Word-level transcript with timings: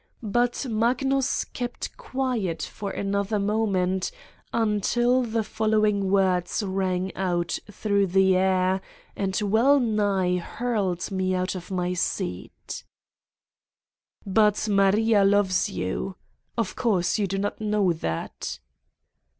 But 0.23 0.65
Magnus 0.67 1.45
kept 1.45 1.95
quiet 1.95 2.63
for 2.63 2.89
another 2.89 3.37
mo 3.37 3.67
ment, 3.67 4.09
until 4.51 5.21
the 5.21 5.43
following 5.43 6.09
words 6.09 6.63
rang 6.63 7.15
out 7.15 7.59
through 7.71 8.07
the 8.07 8.35
air 8.35 8.81
and 9.15 9.39
well 9.39 9.79
nigh 9.79 10.37
hurled 10.37 11.11
me 11.11 11.35
out 11.35 11.53
of 11.53 11.69
my 11.69 11.93
seat: 11.93 12.83
"But 14.25 14.67
Maria 14.67 15.23
loves 15.23 15.69
you. 15.69 16.15
Of 16.57 16.75
course, 16.75 17.19
you 17.19 17.27
do 17.27 17.37
not 17.37 17.61
know 17.61 17.93
that!" 17.93 18.57